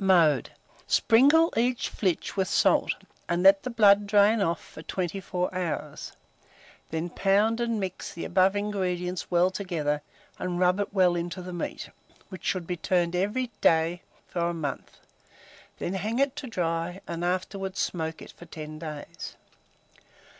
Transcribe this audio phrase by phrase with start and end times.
[0.00, 0.50] Mode.
[0.88, 2.92] Sprinkle each flitch with salt,
[3.28, 6.10] and let the blood drain off for 24 hours;
[6.90, 10.02] then pound and mix the above ingredients well together
[10.40, 11.90] and rub it well into the meat,
[12.30, 14.96] which should be turned every day for a month;
[15.78, 19.36] then hang it to dry, and afterwards smoke it for 10 days.